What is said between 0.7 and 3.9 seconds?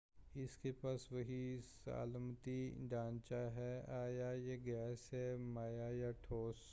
پاس وہی سالماتی ڈھانچہ ہے